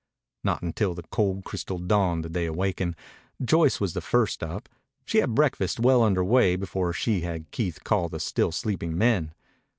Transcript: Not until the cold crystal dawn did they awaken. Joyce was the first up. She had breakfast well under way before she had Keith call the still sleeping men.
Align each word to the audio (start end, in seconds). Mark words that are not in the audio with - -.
Not 0.43 0.63
until 0.63 0.95
the 0.95 1.03
cold 1.11 1.43
crystal 1.45 1.77
dawn 1.77 2.21
did 2.23 2.33
they 2.33 2.47
awaken. 2.47 2.95
Joyce 3.39 3.79
was 3.79 3.93
the 3.93 4.01
first 4.01 4.41
up. 4.41 4.67
She 5.05 5.19
had 5.19 5.35
breakfast 5.35 5.79
well 5.79 6.01
under 6.01 6.23
way 6.23 6.55
before 6.55 6.91
she 6.91 7.21
had 7.21 7.51
Keith 7.51 7.83
call 7.83 8.09
the 8.09 8.19
still 8.19 8.51
sleeping 8.51 8.97
men. 8.97 9.35